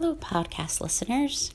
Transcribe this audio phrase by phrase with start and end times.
[0.00, 1.52] Hello, podcast listeners.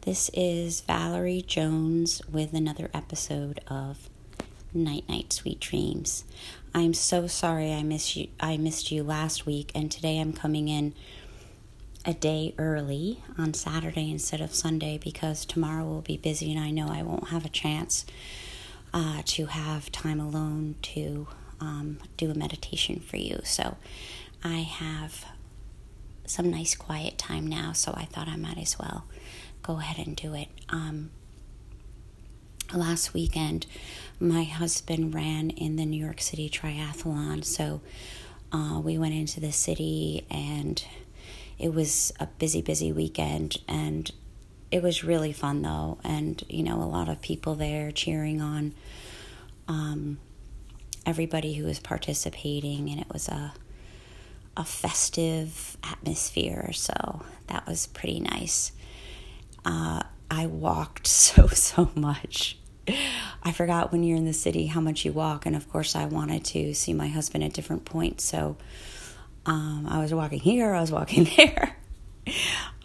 [0.00, 4.10] This is Valerie Jones with another episode of
[4.72, 6.24] Night Night Sweet Dreams.
[6.74, 8.26] I'm so sorry I missed you.
[8.40, 10.92] I missed you last week, and today I'm coming in
[12.04, 16.72] a day early on Saturday instead of Sunday because tomorrow will be busy, and I
[16.72, 18.04] know I won't have a chance
[18.92, 21.28] uh, to have time alone to
[21.60, 23.38] um, do a meditation for you.
[23.44, 23.76] So
[24.42, 25.26] I have
[26.26, 29.04] some nice quiet time now, so I thought I might as well
[29.62, 30.48] go ahead and do it.
[30.68, 31.10] Um,
[32.72, 33.66] last weekend,
[34.20, 37.80] my husband ran in the New York City Triathlon, so
[38.52, 40.84] uh, we went into the city and
[41.58, 44.10] it was a busy, busy weekend, and
[44.70, 48.74] it was really fun though, and you know, a lot of people there cheering on
[49.68, 50.18] um,
[51.06, 53.54] everybody who was participating, and it was a
[54.56, 58.72] a festive atmosphere, so that was pretty nice.
[59.64, 62.58] Uh, I walked so, so much.
[63.42, 66.04] I forgot when you're in the city how much you walk, and of course, I
[66.04, 68.56] wanted to see my husband at different points, so
[69.46, 71.76] um, I was walking here, I was walking there.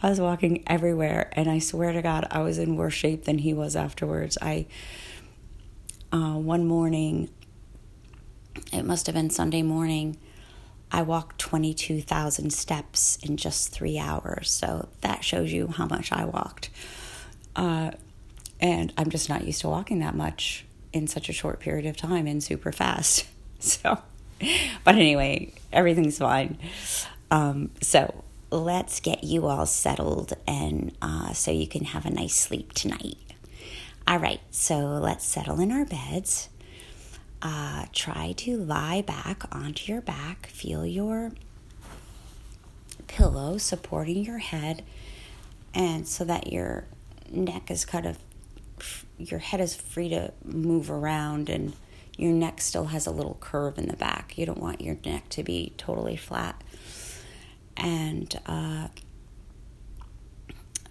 [0.01, 3.39] I was walking everywhere, and I swear to God, I was in worse shape than
[3.39, 4.37] he was afterwards.
[4.41, 4.65] I,
[6.11, 7.29] uh, one morning,
[8.71, 10.17] it must have been Sunday morning,
[10.91, 14.51] I walked 22,000 steps in just three hours.
[14.51, 16.69] So that shows you how much I walked.
[17.55, 17.91] Uh,
[18.59, 21.95] and I'm just not used to walking that much in such a short period of
[21.95, 23.25] time and super fast.
[23.61, 23.97] So,
[24.85, 26.57] but anyway, everything's fine.
[27.29, 32.35] Um, so let's get you all settled and uh, so you can have a nice
[32.35, 33.17] sleep tonight.
[34.07, 36.47] All right, so let's settle in our beds
[37.41, 40.47] uh, try to lie back onto your back.
[40.47, 41.31] Feel your
[43.07, 44.83] pillow supporting your head,
[45.73, 46.85] and so that your
[47.31, 48.19] neck is kind of,
[49.17, 51.73] your head is free to move around, and
[52.17, 54.37] your neck still has a little curve in the back.
[54.37, 56.61] You don't want your neck to be totally flat.
[57.77, 58.89] And uh,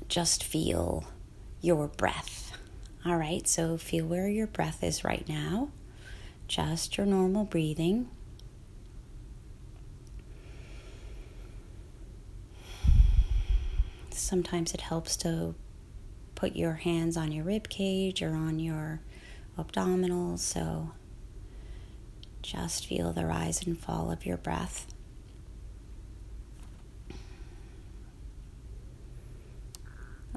[0.08, 1.04] just feel
[1.60, 2.52] your breath.
[3.04, 5.68] All right, so feel where your breath is right now
[6.48, 8.08] just your normal breathing.
[14.10, 15.54] Sometimes it helps to
[16.34, 19.00] put your hands on your rib cage or on your
[19.58, 20.92] abdominals, so
[22.42, 24.86] just feel the rise and fall of your breath.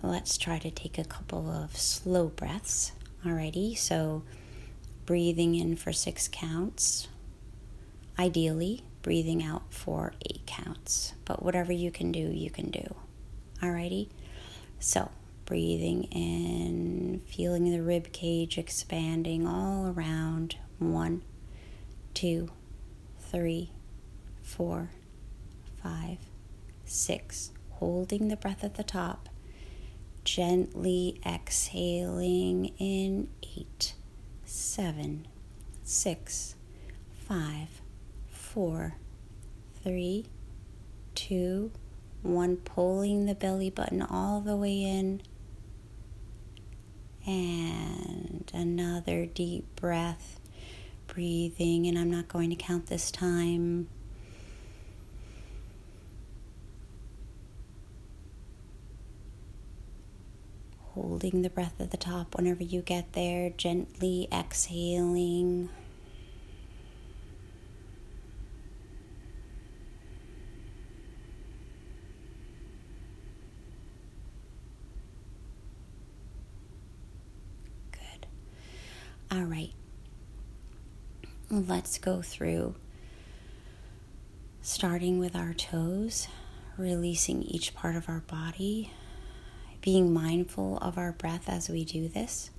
[0.03, 2.93] Let's try to take a couple of slow breaths.
[3.23, 4.23] Alrighty, so
[5.05, 7.07] breathing in for six counts.
[8.19, 11.13] Ideally, breathing out for eight counts.
[11.25, 12.95] But whatever you can do, you can do.
[13.61, 14.09] Alrighty?
[14.79, 15.11] So,
[15.45, 20.55] breathing in, feeling the rib cage expanding all around.
[20.79, 21.23] One,
[22.13, 22.49] two,
[23.19, 23.71] three,
[24.41, 24.89] four,
[25.81, 26.17] five,
[26.85, 27.51] six.
[27.71, 29.29] Holding the breath at the top.
[30.23, 33.95] Gently exhaling in eight
[34.51, 35.25] seven,
[35.83, 36.55] six,
[37.25, 37.81] five,
[38.29, 38.97] four,
[39.81, 40.25] three,
[41.15, 41.71] two,
[42.21, 42.57] one.
[42.57, 45.21] Pulling the belly button all the way in.
[47.25, 50.39] And another deep breath,
[51.07, 53.87] breathing, and I'm not going to count this time.
[60.93, 65.69] Holding the breath at the top whenever you get there, gently exhaling.
[77.91, 78.27] Good.
[79.31, 79.71] All right.
[81.49, 82.75] Let's go through
[84.61, 86.27] starting with our toes,
[86.77, 88.91] releasing each part of our body
[89.81, 92.51] being mindful of our breath as we do this.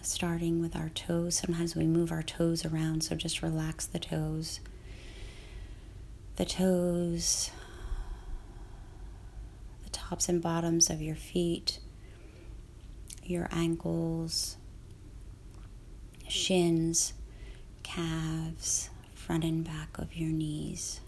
[0.00, 1.34] Starting with our toes.
[1.34, 4.60] Sometimes we move our toes around, so just relax the toes.
[6.36, 7.50] The toes,
[9.82, 11.80] the tops and bottoms of your feet,
[13.24, 14.56] your ankles,
[16.28, 17.14] shins,
[17.82, 21.00] calves, front and back of your knees,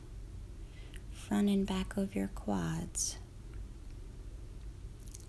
[1.12, 3.18] front and back of your quads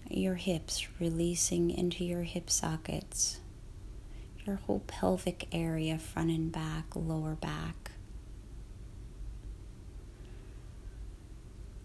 [0.10, 3.40] your hips, releasing into your hip sockets,
[4.46, 7.92] your whole pelvic area, front and back, lower back.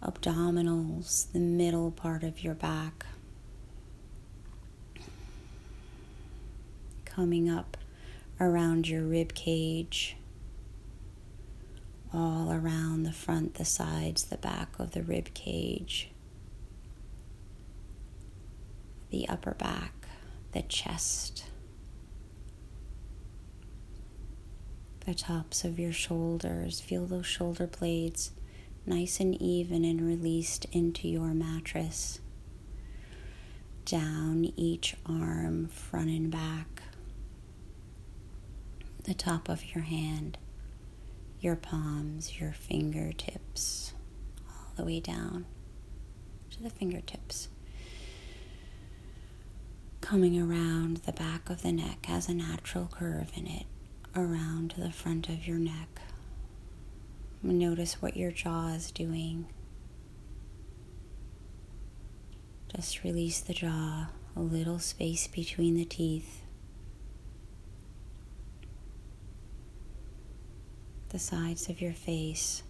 [0.05, 3.05] abdominals, the middle part of your back.
[7.05, 7.77] Coming up
[8.39, 10.15] around your rib cage,
[12.13, 16.09] all around the front, the sides, the back of the rib cage,
[19.09, 19.93] the upper back,
[20.51, 21.45] the chest,
[25.05, 26.79] the tops of your shoulders.
[26.79, 28.31] Feel those shoulder blades
[28.85, 32.19] nice and even and released into your mattress.
[33.85, 36.81] Down each arm, front and back.
[39.03, 40.37] The top of your hand,
[41.39, 43.93] your palms, your fingertips,
[44.49, 45.45] all the way down
[46.51, 47.49] to the fingertips.
[50.05, 53.65] Coming around the back of the neck has a natural curve in it,
[54.15, 55.99] around the front of your neck.
[57.41, 59.47] Notice what your jaw is doing.
[62.75, 66.43] Just release the jaw, a little space between the teeth.
[71.09, 72.61] The sides of your face,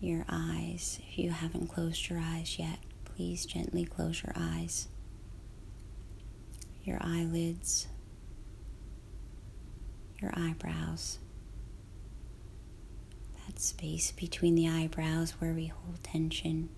[0.00, 0.98] your eyes.
[1.08, 2.80] If you haven't closed your eyes yet,
[3.16, 4.88] please gently close your eyes,
[6.84, 7.86] your eyelids
[10.24, 11.18] your eyebrows.
[13.46, 16.70] That space between the eyebrows where we hold tension.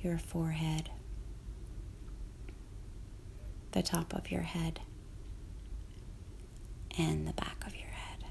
[0.00, 0.90] Your forehead.
[3.72, 4.80] The top of your head.
[6.96, 8.24] And the back of your head.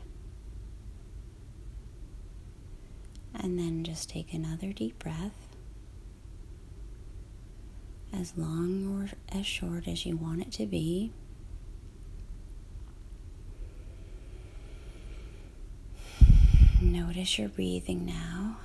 [3.48, 5.56] And then just take another deep breath
[8.12, 9.10] as long or
[9.40, 11.14] as short as you want it to be.
[16.82, 18.58] Notice your breathing now.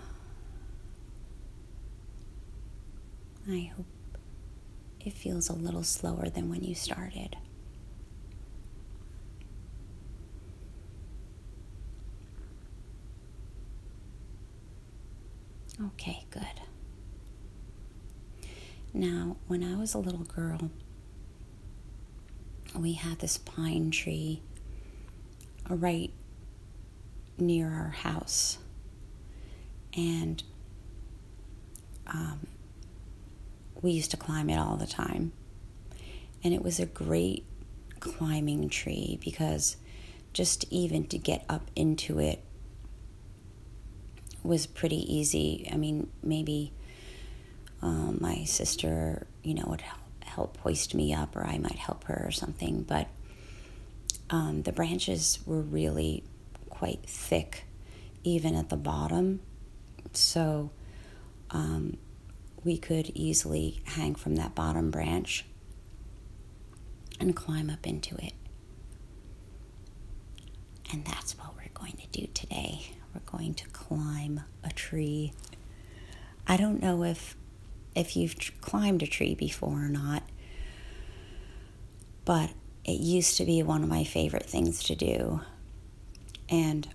[3.48, 3.86] I hope
[4.98, 7.36] it feels a little slower than when you started.
[16.02, 16.42] Okay, good.
[18.92, 20.72] Now, when I was a little girl,
[22.76, 24.42] we had this pine tree
[25.68, 26.10] right
[27.38, 28.58] near our house.
[29.96, 30.42] And
[32.08, 32.48] um,
[33.80, 35.30] we used to climb it all the time.
[36.42, 37.44] And it was a great
[38.00, 39.76] climbing tree because
[40.32, 42.42] just even to get up into it
[44.42, 45.68] was pretty easy.
[45.72, 46.72] I mean, maybe
[47.80, 52.04] um, my sister, you know, would help, help hoist me up, or I might help
[52.04, 52.82] her or something.
[52.82, 53.08] But
[54.30, 56.24] um, the branches were really
[56.70, 57.64] quite thick,
[58.24, 59.40] even at the bottom.
[60.12, 60.70] So
[61.50, 61.98] um,
[62.64, 65.44] we could easily hang from that bottom branch
[67.20, 68.32] and climb up into it.
[70.90, 72.92] And that's what we're going to do today.
[73.14, 75.32] We're going to climb a tree.
[76.46, 77.36] I don't know if
[77.94, 80.22] if you've climbed a tree before or not,
[82.24, 82.50] but
[82.84, 85.40] it used to be one of my favorite things to do.
[86.48, 86.88] And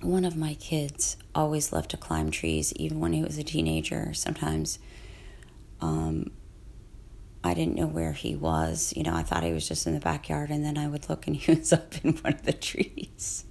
[0.00, 4.12] one of my kids always loved to climb trees, even when he was a teenager.
[4.14, 4.78] Sometimes
[5.80, 6.30] um,
[7.42, 8.92] I didn't know where he was.
[8.96, 11.26] You know, I thought he was just in the backyard, and then I would look
[11.26, 13.44] and he was up in one of the trees.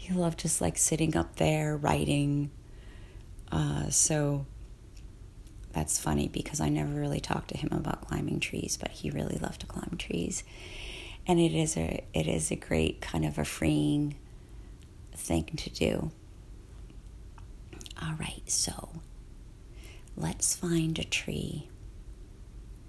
[0.00, 2.50] He loved just like sitting up there writing.
[3.52, 4.46] Uh, so
[5.72, 9.38] that's funny because I never really talked to him about climbing trees, but he really
[9.38, 10.42] loved to climb trees
[11.26, 14.16] and it is a it is a great kind of a freeing
[15.14, 16.10] thing to do.
[18.02, 19.00] All right, so
[20.16, 21.68] let's find a tree.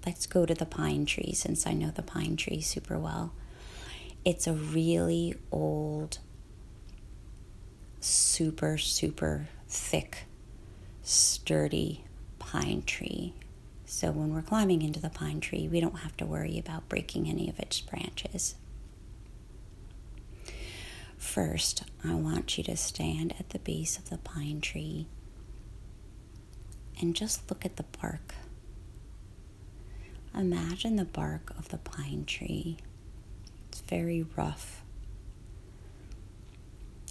[0.06, 3.32] Let's go to the pine tree since I know the pine tree super well.
[4.24, 6.18] It's a really old,
[8.04, 10.24] super, super thick,
[11.02, 12.04] sturdy
[12.38, 13.34] pine tree.
[13.84, 17.28] So when we're climbing into the pine tree, we don't have to worry about breaking
[17.28, 18.54] any of its branches.
[21.18, 25.06] First, I want you to stand at the base of the pine tree
[27.00, 28.34] and just look at the bark.
[30.34, 32.78] Imagine the bark of the pine tree.
[33.68, 34.81] It's very rough.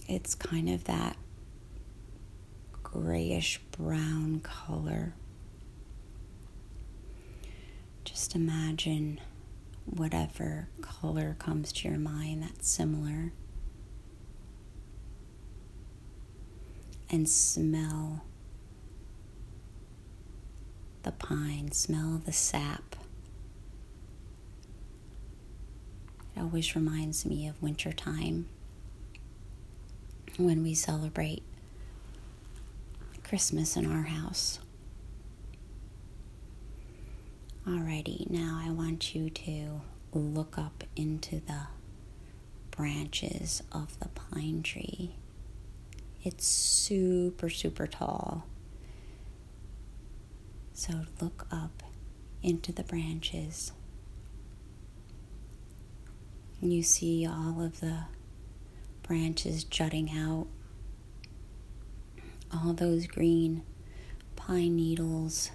[0.08, 1.16] It's kind of that
[2.82, 5.14] grayish brown color.
[8.04, 9.20] Just imagine
[9.84, 13.32] whatever color comes to your mind that's similar.
[17.10, 18.24] And smell
[21.02, 22.96] the pine, smell the sap.
[26.34, 28.46] It always reminds me of winter time
[30.44, 31.42] when we celebrate
[33.24, 34.58] Christmas in our house.
[37.66, 39.82] Alrighty, now I want you to
[40.12, 41.68] look up into the
[42.70, 45.14] branches of the pine tree.
[46.24, 48.46] It's super, super tall.
[50.74, 51.82] So look up
[52.42, 53.72] into the branches.
[56.60, 58.04] You see all of the
[59.12, 60.46] branches jutting out,
[62.50, 63.62] all those green
[64.36, 65.50] pine needles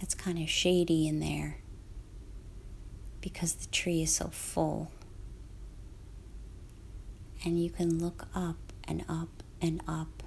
[0.00, 1.58] it's kind of shady in there
[3.20, 4.92] because the tree is so full.
[7.44, 10.22] And you can look up and up and up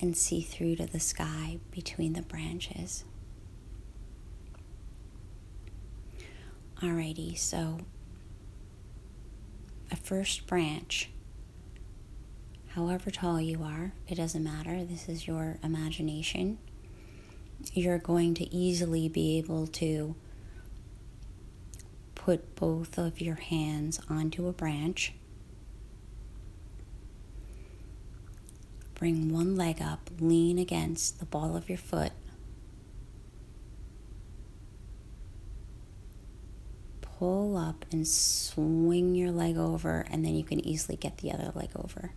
[0.00, 3.04] and see through to the sky between the branches.
[6.82, 7.80] Alrighty, so
[9.92, 11.10] a first branch,
[12.68, 14.82] however tall you are, it doesn't matter.
[14.84, 16.58] This is your imagination
[17.74, 20.14] you're going to easily be able to
[22.14, 25.12] put both of your hands onto a branch.
[28.94, 32.12] Bring one leg up, lean against the ball of your foot.
[37.00, 41.52] Pull up and swing your leg over, and then you can easily get the other
[41.54, 42.12] leg over.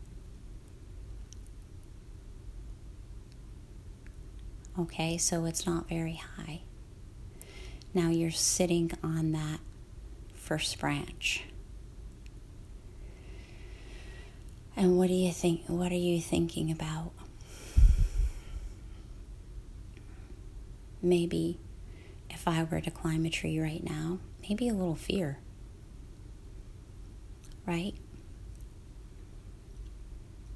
[4.77, 6.61] Okay, so it's not very high.
[7.93, 9.61] Now you're sitting on that
[10.33, 11.45] first branch.
[14.75, 17.11] And what do you think what are you thinking about?
[21.01, 21.57] Maybe
[22.29, 25.39] if I were to climb a tree right now, maybe a little fear.
[27.65, 27.95] Right?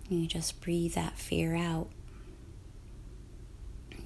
[0.08, 1.89] You just breathe that fear out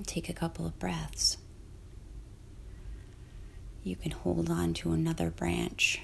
[0.06, 1.38] Take a couple of breaths.
[3.84, 6.02] You can hold on to another branch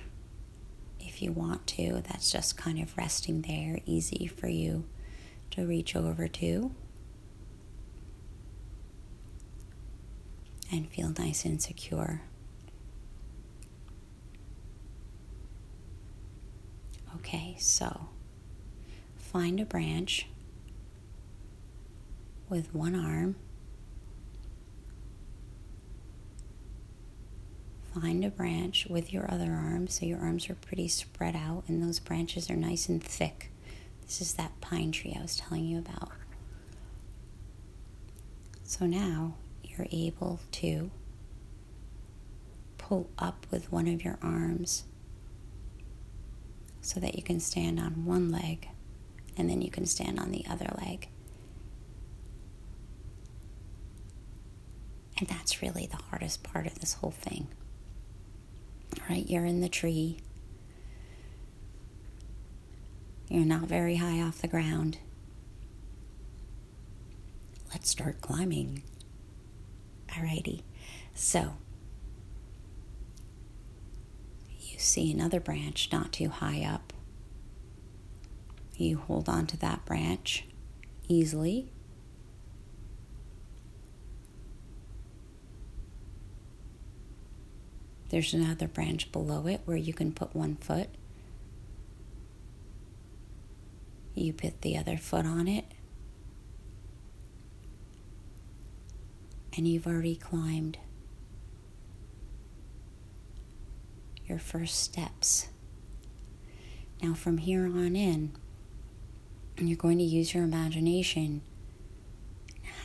[0.99, 2.03] if you want to.
[2.07, 4.85] That's just kind of resting there, easy for you
[5.51, 6.71] to reach over to.
[10.71, 12.21] And feel nice and secure.
[17.19, 18.07] Okay, so
[19.17, 20.27] find a branch
[22.49, 23.35] with one arm
[27.93, 31.81] find a branch with your other arm so your arms are pretty spread out and
[31.81, 33.51] those branches are nice and thick.
[34.05, 36.11] This is that pine tree I was telling you about.
[38.63, 40.91] So now you're able to
[42.77, 44.83] pull up with one of your arms
[46.81, 48.69] so that you can stand on one leg
[49.37, 51.09] and then you can stand on the other leg.
[55.17, 57.47] And that's really the hardest part of this whole thing
[59.09, 59.27] right?
[59.29, 60.17] You're in the tree.
[63.27, 64.97] You're not very high off the ground.
[67.71, 68.83] Let's start climbing.
[70.09, 70.63] Alrighty.
[71.13, 71.53] So,
[74.79, 76.93] you see another branch not too high up.
[78.77, 80.45] You hold on to that branch
[81.09, 81.69] easily
[88.09, 90.89] There's another branch below it where you can put one foot.
[94.15, 95.65] You put the other foot on it.
[99.55, 100.79] And you've already climbed
[104.29, 105.49] your first steps.
[107.01, 108.33] Now, from here on in,
[109.57, 111.41] you're going to use your imagination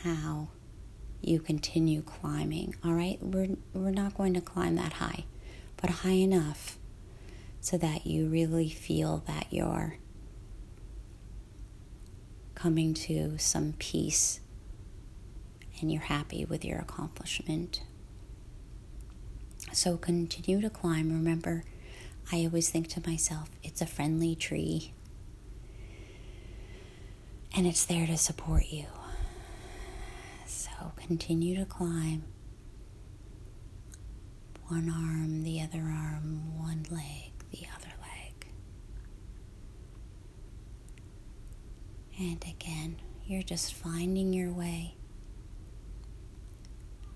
[0.03, 0.49] how
[1.21, 2.75] you continue climbing.
[2.83, 5.25] All right, we're, we're not going to climb that high,
[5.77, 6.77] but high enough
[7.61, 9.97] so that you really feel that you're
[12.53, 14.39] coming to some peace
[15.81, 17.81] and you're happy with your accomplishment.
[19.75, 21.09] So continue to climb.
[21.09, 21.63] Remember,
[22.31, 24.93] I always think to myself, it's a friendly tree
[27.55, 28.85] and it's there to support you
[30.45, 32.23] So continue to climb.
[34.67, 38.47] One arm, the other arm, one leg, the other leg.
[42.17, 44.95] And again, you're just finding your way.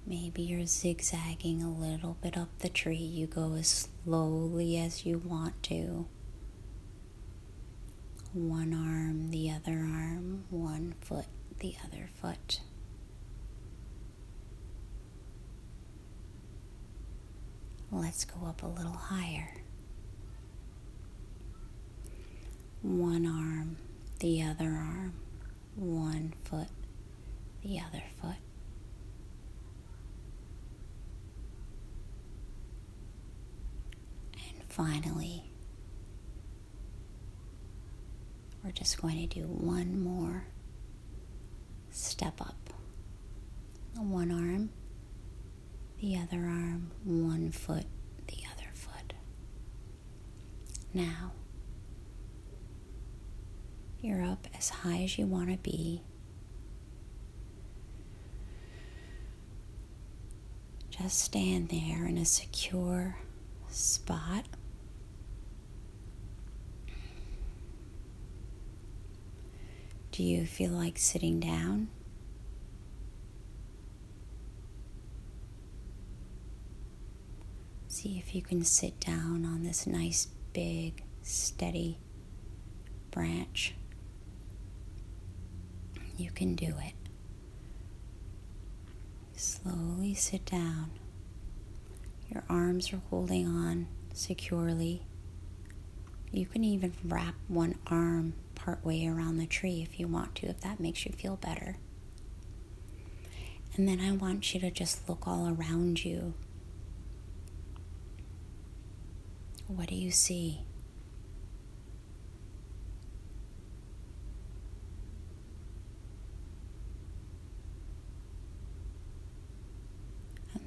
[0.10, 2.96] Maybe you're zigzagging a little bit up the tree.
[2.96, 6.08] You go as slowly as you want to.
[8.34, 11.25] One arm, the other arm, one foot,
[11.60, 12.62] the other foot.
[17.92, 19.62] Let's go up a little higher.
[22.82, 23.78] One arm,
[24.20, 25.13] the other arm,
[25.75, 26.68] one foot,
[27.63, 28.38] the other foot.
[34.34, 35.43] And finally,
[38.63, 40.45] we're just going to do one more
[41.91, 42.55] step up.
[43.98, 44.69] One arm,
[46.00, 47.83] the other arm, one foot,
[48.27, 49.15] the other foot.
[50.93, 51.33] Now,
[54.00, 56.03] you're up as high as you want to be.
[60.89, 63.17] Just stand there in a secure
[63.67, 64.45] spot.
[70.19, 71.88] Do you feel like sitting down?
[77.88, 81.99] See if you can sit down on this nice, big, steady
[83.11, 83.75] branch.
[86.17, 86.95] You can do it.
[89.38, 90.91] Slowly sit down.
[92.27, 95.01] Your arms are holding on securely.
[96.33, 98.33] You can even wrap one arm
[98.83, 101.77] way around the tree if you want to, if that makes you feel better.
[103.75, 106.33] And then I want you to just look all around you
[109.69, 110.61] What do you see?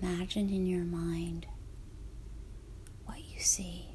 [0.00, 1.46] Imagine in your mind
[3.06, 3.91] what you see.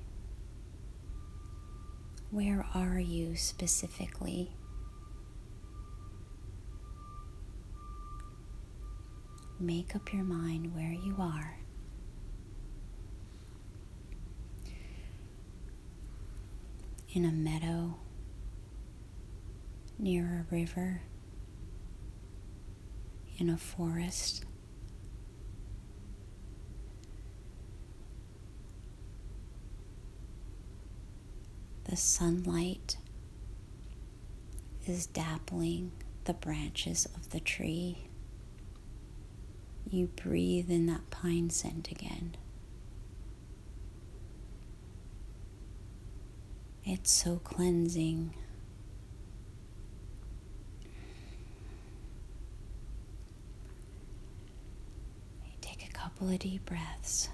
[2.30, 4.52] Where are you specifically?
[9.60, 11.60] Make up your mind where you are.
[17.18, 17.96] in a meadow
[19.98, 21.02] near a river,
[23.40, 24.46] in a forest.
[31.89, 32.97] The sunlight
[34.86, 35.91] is dappling
[36.26, 38.10] the branches of the tree.
[39.89, 42.36] You breathe in that pine scent again.
[46.84, 48.34] It's so cleansing.
[55.62, 57.30] Take a couple of deep breaths.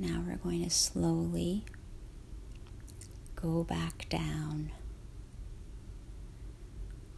[0.00, 1.66] Now we're going to slowly
[3.36, 4.72] go back down.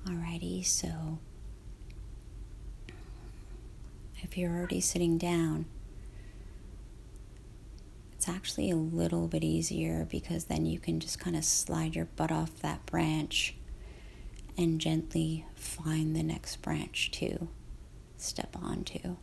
[0.04, 1.20] Alrighty, so
[4.16, 5.66] if you're already sitting down,
[8.14, 12.06] it's actually a little bit easier because then you can just kind of slide your
[12.06, 13.54] butt off that branch
[14.58, 17.46] and gently find the next branch to
[18.16, 19.18] step onto.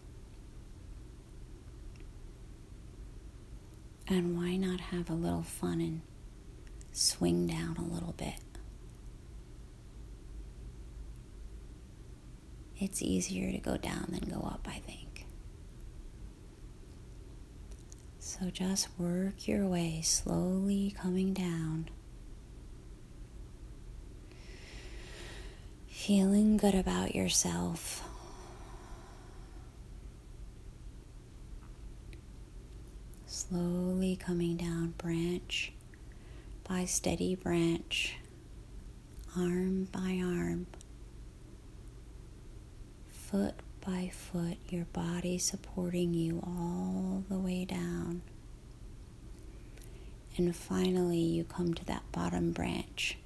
[4.12, 6.02] And why not have a little fun and
[6.92, 8.40] swing down a little bit?
[12.80, 15.26] It's easier to go down than go up, I think.
[18.20, 21.90] So just work your way slowly coming down.
[25.88, 28.09] Feeling good about yourself.
[33.50, 35.72] Slowly coming down, branch
[36.68, 38.16] by steady branch,
[39.36, 40.68] arm by arm,
[43.10, 48.22] foot by foot, your body supporting you all the way down.
[50.38, 53.18] And finally, you come to that bottom branch.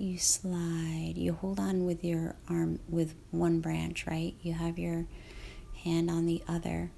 [0.00, 4.34] You slide, you hold on with your arm with one branch, right?
[4.40, 5.06] You have your
[5.84, 6.90] hand on the other,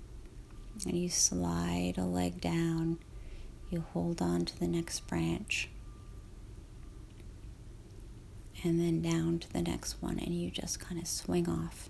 [0.86, 2.98] and you slide a leg down
[3.72, 5.70] you hold on to the next branch
[8.62, 11.88] and then down to the next one, and you just kind of swing off.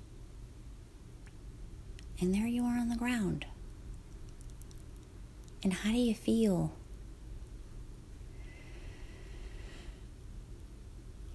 [2.20, 3.44] And there you are on the ground.
[5.62, 6.72] And how do you feel?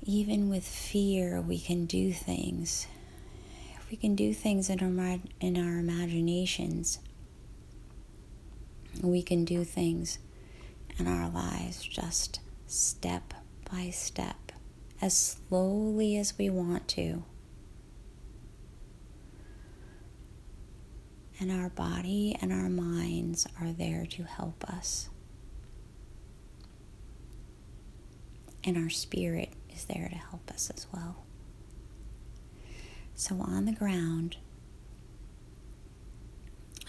[0.09, 2.87] Even with fear, we can do things.
[3.75, 6.99] If we can do things in our, in our imaginations,
[9.03, 10.19] we can do things
[10.97, 13.33] in our lives just step
[13.69, 14.53] by step,
[15.01, 15.13] as
[15.49, 17.23] slowly as we want to.
[21.37, 25.09] And our body and our minds are there to help us.
[28.63, 29.49] And our spirit
[29.85, 31.23] there to help us as well.
[33.15, 34.37] So on the ground,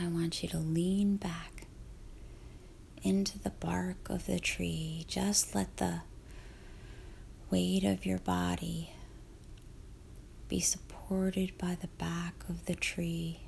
[0.01, 1.67] I want you to lean back
[3.03, 5.05] into the bark of the tree.
[5.09, 6.03] Just let the
[7.51, 8.91] weight of your body
[10.49, 13.41] be supported by the back of the tree.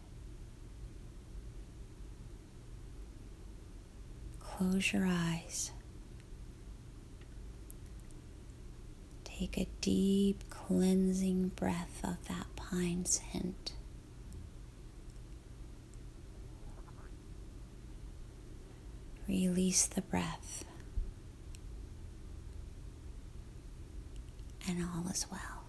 [4.38, 5.72] Close your eyes.
[9.40, 13.72] Take a deep cleansing breath of that pine scent.
[19.26, 20.66] Release the breath,
[24.68, 25.64] and all is well.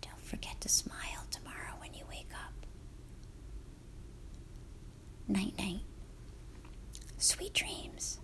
[0.00, 2.54] Don't forget to smile tomorrow when you wake up.
[5.28, 5.80] Night, night.
[7.18, 8.20] Sweet dreams.